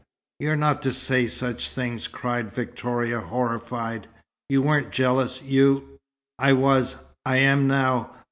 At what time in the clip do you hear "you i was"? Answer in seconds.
5.43-6.95